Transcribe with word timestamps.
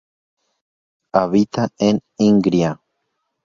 Habita 1.13 1.69
en 1.77 2.01
Ingria. 2.17 2.81